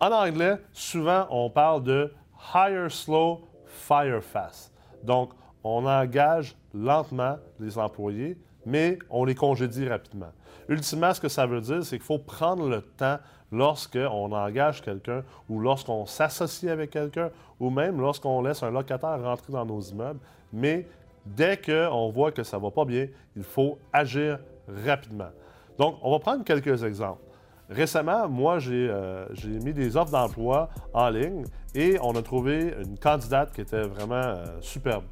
En 0.00 0.12
anglais, 0.12 0.56
souvent, 0.72 1.26
on 1.30 1.50
parle 1.50 1.82
de 1.84 2.12
hire 2.54 2.90
slow, 2.90 3.42
fire 3.66 4.22
fast. 4.22 4.72
Donc, 5.02 5.32
on 5.62 5.84
engage 5.86 6.56
lentement 6.72 7.36
les 7.58 7.76
employés, 7.76 8.38
mais 8.64 8.98
on 9.10 9.24
les 9.24 9.34
congédie 9.34 9.86
rapidement. 9.86 10.32
Ultimement, 10.68 11.12
ce 11.12 11.20
que 11.20 11.28
ça 11.28 11.46
veut 11.46 11.60
dire, 11.60 11.84
c'est 11.84 11.98
qu'il 11.98 12.06
faut 12.06 12.18
prendre 12.18 12.68
le 12.68 12.80
temps 12.80 13.18
lorsqu'on 13.52 14.32
engage 14.32 14.80
quelqu'un 14.80 15.22
ou 15.48 15.60
lorsqu'on 15.60 16.06
s'associe 16.06 16.70
avec 16.70 16.90
quelqu'un 16.90 17.30
ou 17.58 17.68
même 17.70 18.00
lorsqu'on 18.00 18.40
laisse 18.40 18.62
un 18.62 18.70
locataire 18.70 19.20
rentrer 19.22 19.52
dans 19.52 19.66
nos 19.66 19.80
immeubles. 19.80 20.20
Mais 20.52 20.86
dès 21.26 21.60
qu'on 21.60 22.08
voit 22.10 22.32
que 22.32 22.42
ça 22.42 22.56
ne 22.56 22.62
va 22.62 22.70
pas 22.70 22.84
bien, 22.84 23.08
il 23.36 23.42
faut 23.42 23.78
agir 23.92 24.38
rapidement. 24.86 25.30
Donc, 25.78 25.96
on 26.02 26.10
va 26.10 26.18
prendre 26.20 26.44
quelques 26.44 26.84
exemples. 26.84 27.20
Récemment, 27.70 28.28
moi, 28.28 28.58
euh, 28.66 29.26
j'ai 29.32 29.60
mis 29.60 29.72
des 29.72 29.96
offres 29.96 30.10
d'emploi 30.10 30.68
en 30.92 31.08
ligne 31.08 31.44
et 31.72 31.98
on 32.02 32.16
a 32.16 32.22
trouvé 32.22 32.74
une 32.84 32.98
candidate 32.98 33.52
qui 33.52 33.60
était 33.60 33.82
vraiment 33.82 34.16
euh, 34.16 34.44
superbe. 34.60 35.04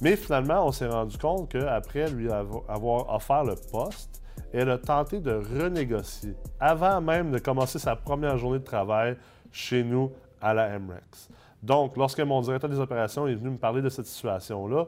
Mais 0.00 0.16
finalement, 0.16 0.66
on 0.66 0.72
s'est 0.72 0.86
rendu 0.86 1.18
compte 1.18 1.50
qu'après 1.50 2.10
lui 2.10 2.30
avoir 2.30 3.14
offert 3.14 3.44
le 3.44 3.56
poste, 3.70 4.22
elle 4.54 4.70
a 4.70 4.78
tenté 4.78 5.20
de 5.20 5.32
renégocier 5.32 6.34
avant 6.58 7.02
même 7.02 7.30
de 7.30 7.38
commencer 7.38 7.78
sa 7.78 7.94
première 7.94 8.38
journée 8.38 8.60
de 8.60 8.64
travail 8.64 9.16
chez 9.52 9.84
nous 9.84 10.10
à 10.40 10.54
la 10.54 10.78
MREX. 10.78 11.28
Donc, 11.62 11.96
lorsque 11.96 12.20
mon 12.20 12.40
directeur 12.40 12.70
des 12.70 12.78
opérations 12.78 13.26
est 13.26 13.34
venu 13.34 13.50
me 13.50 13.58
parler 13.58 13.82
de 13.82 13.88
cette 13.90 14.06
situation-là, 14.06 14.86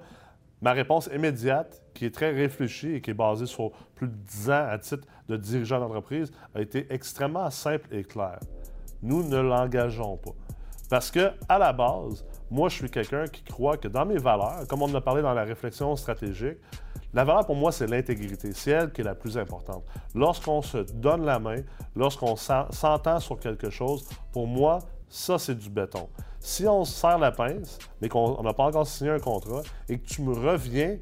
ma 0.60 0.72
réponse 0.72 1.08
immédiate, 1.14 1.82
qui 1.94 2.06
est 2.06 2.14
très 2.14 2.30
réfléchie 2.30 2.94
et 2.94 3.00
qui 3.00 3.10
est 3.10 3.14
basée 3.14 3.46
sur 3.46 3.70
plus 3.94 4.08
de 4.08 4.14
10 4.14 4.50
ans 4.50 4.66
à 4.68 4.78
titre 4.78 5.06
de 5.28 5.36
dirigeant 5.36 5.80
d'entreprise, 5.80 6.30
a 6.54 6.60
été 6.60 6.86
extrêmement 6.90 7.50
simple 7.50 7.94
et 7.94 8.04
claire. 8.04 8.40
Nous 9.02 9.22
ne 9.22 9.38
l'engageons 9.38 10.16
pas. 10.16 10.32
Parce 10.90 11.10
que, 11.10 11.30
à 11.48 11.58
la 11.58 11.72
base, 11.72 12.24
moi, 12.50 12.68
je 12.68 12.74
suis 12.74 12.90
quelqu'un 12.90 13.26
qui 13.28 13.44
croit 13.44 13.76
que 13.76 13.86
dans 13.86 14.04
mes 14.04 14.18
valeurs, 14.18 14.66
comme 14.68 14.82
on 14.82 14.86
en 14.86 14.94
a 14.96 15.00
parlé 15.00 15.22
dans 15.22 15.32
la 15.32 15.44
réflexion 15.44 15.94
stratégique, 15.94 16.58
la 17.14 17.24
valeur 17.24 17.46
pour 17.46 17.56
moi, 17.56 17.70
c'est 17.72 17.86
l'intégrité. 17.86 18.52
C'est 18.52 18.72
elle 18.72 18.92
qui 18.92 19.00
est 19.00 19.04
la 19.04 19.14
plus 19.14 19.38
importante. 19.38 19.84
Lorsqu'on 20.14 20.62
se 20.62 20.78
donne 20.78 21.24
la 21.24 21.38
main, 21.38 21.62
lorsqu'on 21.94 22.36
s'entend 22.36 23.20
sur 23.20 23.38
quelque 23.38 23.70
chose, 23.70 24.08
pour 24.32 24.46
moi, 24.46 24.80
ça, 25.10 25.38
c'est 25.38 25.56
du 25.56 25.68
béton. 25.68 26.08
Si 26.38 26.66
on 26.66 26.84
se 26.84 26.92
serre 26.92 27.18
la 27.18 27.32
pince, 27.32 27.78
mais 28.00 28.08
qu'on 28.08 28.42
n'a 28.42 28.54
pas 28.54 28.64
encore 28.64 28.86
signé 28.86 29.10
un 29.10 29.18
contrat, 29.18 29.62
et 29.88 29.98
que 29.98 30.06
tu 30.06 30.22
me 30.22 30.32
reviens 30.32 30.96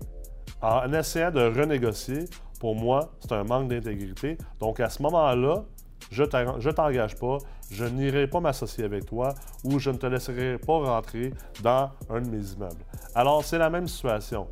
en 0.60 0.92
essayant 0.92 1.30
de 1.30 1.42
renégocier, 1.42 2.24
pour 2.58 2.74
moi, 2.74 3.10
c'est 3.20 3.32
un 3.32 3.44
manque 3.44 3.68
d'intégrité. 3.68 4.36
Donc, 4.58 4.80
à 4.80 4.88
ce 4.88 5.00
moment-là, 5.02 5.64
je 6.10 6.22
ne 6.22 6.72
t'engage 6.72 7.16
pas, 7.16 7.38
je 7.70 7.84
n'irai 7.84 8.26
pas 8.26 8.40
m'associer 8.40 8.84
avec 8.84 9.04
toi 9.04 9.34
ou 9.62 9.78
je 9.78 9.90
ne 9.90 9.96
te 9.96 10.06
laisserai 10.06 10.58
pas 10.58 10.78
rentrer 10.78 11.34
dans 11.62 11.90
un 12.08 12.20
de 12.20 12.28
mes 12.28 12.52
immeubles. 12.52 12.82
Alors, 13.14 13.44
c'est 13.44 13.58
la 13.58 13.68
même 13.68 13.86
situation. 13.86 14.48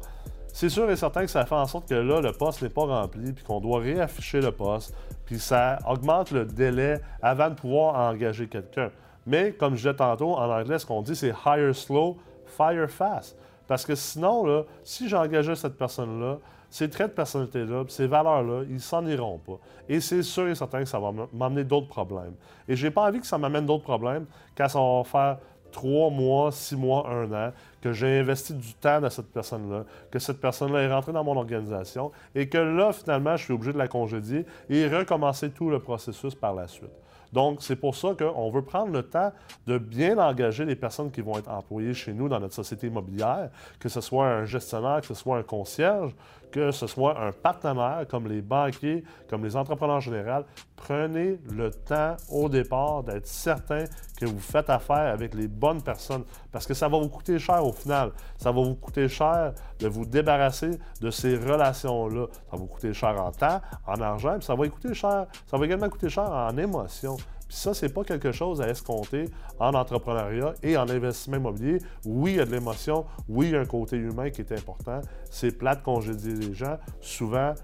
C'est 0.53 0.69
sûr 0.69 0.91
et 0.91 0.97
certain 0.97 1.23
que 1.23 1.31
ça 1.31 1.45
fait 1.45 1.55
en 1.55 1.67
sorte 1.67 1.89
que 1.89 1.95
là, 1.95 2.21
le 2.21 2.33
poste 2.33 2.63
n'est 2.63 2.69
pas 2.69 2.85
rempli, 2.85 3.33
puis 3.33 3.45
qu'on 3.45 3.61
doit 3.61 3.81
réafficher 3.81 4.41
le 4.41 4.53
poste, 4.53 4.95
puis 5.25 5.39
ça 5.39 5.79
augmente 5.87 6.31
le 6.31 6.45
délai 6.45 7.01
avant 7.23 7.51
de 7.51 7.55
pouvoir 7.55 7.95
engager 7.95 8.49
quelqu'un. 8.49 8.91
Mais 9.27 9.53
comme 9.53 9.75
je 9.75 9.83
disais 9.83 9.95
tantôt, 9.95 10.35
en 10.35 10.51
anglais, 10.51 10.79
ce 10.79 10.87
qu'on 10.87 11.03
dit, 11.03 11.17
c'est 11.17 11.35
hire 11.45 11.75
slow, 11.75 12.17
fire 12.47 12.89
fast. 12.89 13.37
Parce 13.67 13.85
que 13.85 13.95
sinon, 13.95 14.47
là, 14.47 14.63
si 14.85 15.09
j'engageais 15.09 15.57
cette 15.57 15.77
personne-là, 15.77 16.39
ces 16.71 16.89
traits 16.91 17.11
de 17.11 17.15
personnalité-là, 17.15 17.85
ces 17.89 18.07
valeurs-là, 18.07 18.63
ils 18.69 18.81
s'en 18.81 19.07
iront 19.07 19.39
pas. 19.39 19.59
Et 19.89 20.01
c'est 20.01 20.23
sûr 20.23 20.49
et 20.49 20.55
certain 20.55 20.81
que 20.81 20.89
ça 20.89 20.99
va 20.99 21.13
m'amener 21.33 21.65
d'autres 21.65 21.89
problèmes. 21.89 22.35
Et 22.69 22.77
j'ai 22.77 22.91
pas 22.91 23.03
envie 23.03 23.21
que 23.21 23.27
ça 23.27 23.39
m'amène 23.39 23.67
d'autres 23.67 23.85
problèmes 23.85 24.27
quand 24.57 24.69
ça 24.69 24.79
va 24.79 25.03
faire 25.05 25.39
trois 25.73 26.11
mois, 26.11 26.53
six 26.53 26.77
mois, 26.77 27.09
un 27.09 27.31
an, 27.33 27.53
que 27.83 27.93
j'ai 27.93 28.21
investi 28.21 28.55
du 28.55 28.75
temps 28.75 29.01
dans 29.01 29.11
cette 29.11 29.33
personne-là, 29.33 29.85
que 30.11 30.19
cette 30.19 30.41
personne-là 30.41 30.81
est 30.81 30.93
rentrée 30.93 31.13
dans 31.13 31.25
mon 31.25 31.37
organisation 31.37 32.13
et 32.35 32.49
que 32.49 32.59
là, 32.59 32.93
finalement, 32.93 33.37
je 33.37 33.45
suis 33.45 33.53
obligé 33.53 33.73
de 33.73 33.79
la 33.79 33.89
congédier 33.89 34.47
et 34.71 34.89
recommencer 34.89 35.51
tout 35.51 35.71
le 35.71 35.79
processus 35.79 36.35
par 36.35 36.55
la 36.55 36.67
suite. 36.67 36.91
Donc, 37.33 37.59
c'est 37.63 37.77
pour 37.77 37.95
ça 37.95 38.15
qu'on 38.19 38.51
veut 38.51 38.63
prendre 38.63 38.93
le 38.93 39.03
temps 39.03 39.33
de 39.67 39.79
bien 39.79 40.19
engager 40.19 40.65
les 40.65 40.77
personnes 40.77 41.11
qui 41.11 41.21
vont 41.21 41.39
être 41.39 41.51
employées 41.51 41.95
chez 41.95 42.13
nous 42.13 42.29
dans 42.29 42.41
notre 42.41 42.55
société 42.55 42.87
immobilière, 42.87 43.51
que 43.79 43.89
ce 43.89 44.01
soit 44.01 44.27
un 44.27 44.45
gestionnaire, 44.45 45.01
que 45.01 45.07
ce 45.07 45.15
soit 45.15 45.39
un 45.39 45.43
concierge, 45.43 46.15
que 46.51 46.71
ce 46.71 46.87
soit 46.87 47.21
un 47.21 47.33
partenaire 47.33 48.07
comme 48.09 48.29
les 48.29 48.41
banquiers, 48.41 49.05
comme 49.29 49.45
les 49.45 49.57
entrepreneurs 49.57 49.97
en 49.97 50.01
général. 50.01 50.45
Prenez 50.77 51.39
le 51.51 51.71
temps 51.71 52.17
au 52.31 52.49
départ 52.49 53.03
d'être 53.03 53.27
certain 53.27 53.85
que 54.19 54.25
vous 54.25 54.39
faites 54.39 54.71
affaire 54.71 55.13
avec 55.13 55.35
les 55.35 55.49
bonnes 55.49 55.83
personnes 55.83 56.25
parce 56.53 56.67
que 56.67 56.75
ça 56.75 56.89
va 56.89 56.99
vous 56.99 57.09
coûter 57.09 57.39
cher 57.39 57.65
au 57.65 57.73
final. 57.73 58.13
Ça 58.39 58.53
va 58.53 58.63
vous 58.63 58.75
coûter 58.75 59.09
cher 59.09 59.53
de 59.79 59.89
vous 59.89 60.07
débarrasser 60.07 60.71
de 61.01 61.11
ces 61.11 61.37
relations-là. 61.37 62.27
Ça 62.31 62.53
va 62.53 62.59
vous 62.59 62.67
coûter 62.67 62.95
cher 62.95 63.23
en 63.23 63.33
temps, 63.33 63.61
en 63.87 64.01
argent, 64.01 64.35
puis 64.39 64.45
ça 64.45 64.55
va 64.55 64.69
coûter 64.69 64.95
cher. 64.95 65.27
Ça 65.47 65.59
va 65.59 65.65
également 65.67 65.89
coûter 65.89 66.09
cher 66.09 66.31
en 66.31 66.57
émotion. 66.57 67.17
Puis 67.49 67.57
ça, 67.57 67.75
c'est 67.75 67.93
pas 67.93 68.03
quelque 68.03 68.33
chose 68.33 68.61
à 68.61 68.69
escompter 68.69 69.27
en 69.61 69.75
entrepreneuriat 69.75 70.55
et 70.63 70.77
en 70.77 70.89
investissement 70.89 71.37
immobilier. 71.37 71.79
Oui, 72.05 72.33
il 72.33 72.37
y 72.37 72.41
a 72.41 72.45
de 72.45 72.51
l'émotion. 72.51 73.07
Oui, 73.29 73.47
il 73.47 73.53
y 73.53 73.57
a 73.57 73.61
un 73.61 73.67
côté 73.67 73.97
humain 73.97 74.31
qui 74.31 74.41
est 74.41 74.53
important. 74.53 75.01
C'est 75.31 75.57
plate 75.57 75.83
congédier 75.83 76.35
les 76.35 76.55
gens. 76.55 76.79
Souvent, 77.01 77.55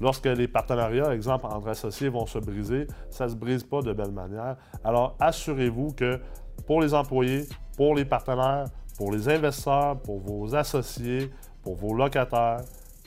lorsque 0.00 0.26
les 0.26 0.48
partenariats, 0.48 1.14
exemple, 1.14 1.46
entre 1.46 1.68
associés 1.68 2.08
vont 2.08 2.26
se 2.26 2.38
briser, 2.38 2.86
ça 3.08 3.24
ne 3.24 3.30
se 3.30 3.36
brise 3.36 3.64
pas 3.64 3.80
de 3.80 3.92
belle 3.92 4.12
manière. 4.12 4.56
Alors, 4.84 5.16
assurez-vous 5.18 5.92
que 5.92 6.20
pour 6.66 6.82
les 6.82 6.92
employés, 6.92 7.46
pour 7.76 7.94
les 7.94 8.04
partenaires, 8.04 8.66
pour 8.98 9.12
les 9.12 9.28
investisseurs, 9.28 9.98
pour 10.00 10.20
vos 10.20 10.54
associés, 10.54 11.30
pour 11.62 11.76
vos 11.76 11.94
locataires, 11.94 12.60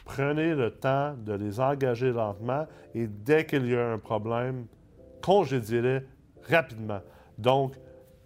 prenez 0.06 0.56
le 0.56 0.72
temps 0.72 1.14
de 1.18 1.34
les 1.34 1.60
engager 1.60 2.12
lentement 2.12 2.66
et 2.94 3.08
dès 3.08 3.46
qu'il 3.46 3.68
y 3.70 3.76
a 3.76 3.92
un 3.92 4.00
problème, 4.00 4.66
congédiez-les 5.22 6.02
rapidement. 6.50 7.02
Donc, 7.38 7.74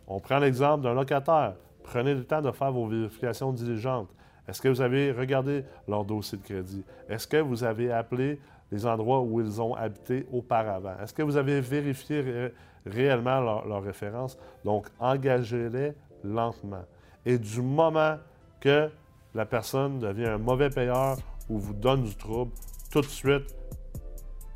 on 0.08 0.20
prend 0.20 0.40
l'exemple 0.40 0.84
d'un 0.84 0.94
locataire. 0.94 1.54
Prenez 1.84 2.14
le 2.14 2.24
temps 2.24 2.42
de 2.42 2.52
faire 2.52 2.72
vos 2.72 2.88
vérifications 2.88 3.52
diligentes. 3.52 4.10
Est-ce 4.48 4.62
que 4.62 4.68
vous 4.68 4.82
avez 4.82 5.12
regardé 5.12 5.64
leur 5.88 6.04
dossier 6.04 6.38
de 6.38 6.44
crédit? 6.44 6.84
Est-ce 7.08 7.28
que 7.28 7.38
vous 7.38 7.64
avez 7.64 7.92
appelé 7.92 8.40
les 8.72 8.86
endroits 8.86 9.22
où 9.22 9.40
ils 9.42 9.62
ont 9.62 9.76
habité 9.76 10.26
auparavant? 10.32 10.94
Est-ce 11.02 11.14
que 11.14 11.22
vous 11.22 11.38
avez 11.38 11.62
vérifié 11.62 12.52
réellement 12.86 13.40
leurs 13.42 13.68
leur 13.68 13.84
références? 13.84 14.38
Donc, 14.66 14.88
engagez-les 15.00 15.94
lentement. 16.24 16.84
Et 17.26 17.38
du 17.38 17.62
moment 17.62 18.18
que 18.60 18.90
la 19.36 19.46
personne 19.46 20.00
devient 20.00 20.28
un 20.28 20.38
mauvais 20.38 20.70
payeur 20.70 21.18
ou 21.48 21.60
vous 21.60 21.74
donne 21.74 22.04
du 22.04 22.16
trouble, 22.16 22.52
tout 22.92 23.02
de 23.02 23.06
suite, 23.06 23.56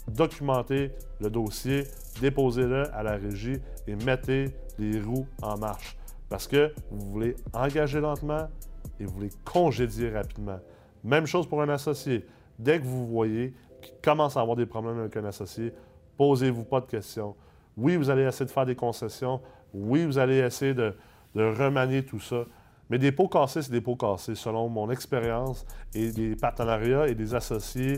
documentez 0.08 0.92
le 1.20 1.30
dossier, 1.30 1.86
déposez-le 2.22 2.94
à 2.94 3.04
la 3.04 3.14
régie 3.14 3.60
et 3.88 3.96
mettez 3.96 4.56
les 4.78 5.00
roues 5.00 5.28
en 5.42 5.58
marche. 5.58 5.98
Parce 6.30 6.48
que 6.48 6.74
vous 6.90 7.12
voulez 7.12 7.36
engager 7.54 8.00
lentement 8.00 8.48
et 9.00 9.06
vous 9.06 9.14
voulez 9.14 9.30
congédier 9.46 10.10
rapidement. 10.10 10.60
Même 11.04 11.26
chose 11.26 11.48
pour 11.48 11.62
un 11.62 11.70
associé. 11.70 12.26
Dès 12.58 12.80
que 12.80 12.86
vous 12.86 13.08
voyez 13.08 13.54
qu'il 13.82 13.96
commence 14.02 14.38
à 14.38 14.42
avoir 14.42 14.56
des 14.56 14.66
problèmes 14.66 15.00
avec 15.00 15.16
un 15.18 15.26
associé, 15.26 15.74
posez-vous 16.18 16.64
pas 16.64 16.82
de 16.82 16.86
questions. 16.86 17.36
Oui, 17.76 17.96
vous 17.96 18.10
allez 18.10 18.24
essayer 18.24 18.46
de 18.46 18.52
faire 18.52 18.66
des 18.66 18.76
concessions. 18.76 19.42
Oui, 19.74 20.06
vous 20.06 20.18
allez 20.18 20.38
essayer 20.38 20.74
de, 20.74 20.96
de 21.36 21.44
remanier 21.44 22.06
tout 22.06 22.20
ça. 22.20 22.46
Mais 22.90 23.00
des 23.00 23.12
pots 23.12 23.28
cassés, 23.28 23.62
c'est 23.62 23.72
des 23.72 23.82
pots 23.82 23.96
cassés, 23.96 24.36
selon 24.36 24.70
mon 24.70 24.92
expérience 24.92 25.66
et 25.96 26.12
des 26.12 26.36
partenariats 26.36 27.08
et 27.08 27.16
des 27.16 27.34
associés. 27.34 27.98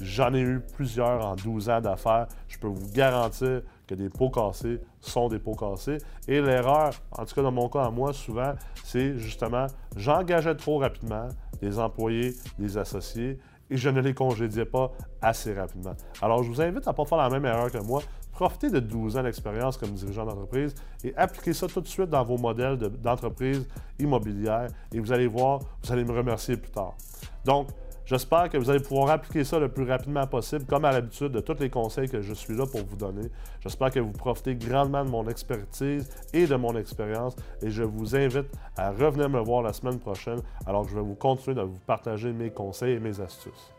J'en 0.00 0.34
ai 0.34 0.40
eu 0.40 0.60
plusieurs 0.60 1.24
en 1.24 1.36
12 1.36 1.70
ans 1.70 1.80
d'affaires. 1.80 2.26
Je 2.48 2.58
peux 2.58 2.66
vous 2.66 2.92
garantir 2.92 3.62
que 3.86 3.94
des 3.94 4.08
pots 4.08 4.30
cassés 4.30 4.80
sont 5.00 5.28
des 5.28 5.38
pots 5.38 5.54
cassés. 5.54 5.98
Et 6.28 6.40
l'erreur, 6.40 6.92
en 7.12 7.24
tout 7.24 7.34
cas 7.34 7.42
dans 7.42 7.52
mon 7.52 7.68
cas 7.68 7.84
à 7.84 7.90
moi, 7.90 8.12
souvent, 8.12 8.52
c'est 8.84 9.16
justement, 9.16 9.66
j'engageais 9.96 10.54
trop 10.54 10.78
rapidement 10.78 11.28
des 11.60 11.78
employés, 11.78 12.34
des 12.58 12.76
associés, 12.76 13.38
et 13.70 13.76
je 13.76 13.88
ne 13.88 14.00
les 14.00 14.14
congédiais 14.14 14.64
pas 14.64 14.92
assez 15.20 15.52
rapidement. 15.54 15.94
Alors, 16.22 16.42
je 16.42 16.50
vous 16.50 16.60
invite 16.60 16.86
à 16.86 16.92
ne 16.92 16.96
pas 16.96 17.04
faire 17.04 17.18
la 17.18 17.30
même 17.30 17.44
erreur 17.44 17.70
que 17.70 17.78
moi. 17.78 18.02
Profitez 18.32 18.70
de 18.70 18.80
12 18.80 19.16
ans 19.16 19.22
d'expérience 19.22 19.78
comme 19.78 19.92
dirigeant 19.92 20.26
d'entreprise 20.26 20.74
et 21.02 21.16
appliquez 21.16 21.54
ça 21.54 21.66
tout 21.66 21.80
de 21.80 21.88
suite 21.88 22.10
dans 22.10 22.22
vos 22.22 22.36
modèles 22.36 22.76
d'entreprise 22.76 23.66
immobilière 23.98 24.68
et 24.92 25.00
vous 25.00 25.10
allez 25.10 25.26
voir, 25.26 25.60
vous 25.82 25.90
allez 25.90 26.04
me 26.04 26.12
remercier 26.12 26.58
plus 26.58 26.70
tard. 26.70 26.94
Donc, 27.46 27.68
J'espère 28.06 28.48
que 28.48 28.56
vous 28.56 28.70
allez 28.70 28.78
pouvoir 28.78 29.10
appliquer 29.10 29.42
ça 29.42 29.58
le 29.58 29.68
plus 29.68 29.82
rapidement 29.82 30.28
possible, 30.28 30.64
comme 30.64 30.84
à 30.84 30.92
l'habitude 30.92 31.32
de 31.32 31.40
tous 31.40 31.58
les 31.58 31.68
conseils 31.68 32.08
que 32.08 32.22
je 32.22 32.34
suis 32.34 32.54
là 32.54 32.64
pour 32.64 32.84
vous 32.86 32.96
donner. 32.96 33.28
J'espère 33.60 33.90
que 33.90 33.98
vous 33.98 34.12
profitez 34.12 34.54
grandement 34.54 35.04
de 35.04 35.10
mon 35.10 35.26
expertise 35.26 36.08
et 36.32 36.46
de 36.46 36.54
mon 36.54 36.76
expérience 36.76 37.34
et 37.62 37.70
je 37.70 37.82
vous 37.82 38.14
invite 38.14 38.46
à 38.76 38.92
revenir 38.92 39.28
me 39.28 39.40
voir 39.40 39.62
la 39.62 39.72
semaine 39.72 39.98
prochaine 39.98 40.40
alors 40.66 40.84
que 40.84 40.90
je 40.90 40.94
vais 40.94 41.02
vous 41.02 41.16
continuer 41.16 41.56
de 41.56 41.62
vous 41.62 41.80
partager 41.84 42.32
mes 42.32 42.50
conseils 42.50 42.94
et 42.94 43.00
mes 43.00 43.20
astuces. 43.20 43.75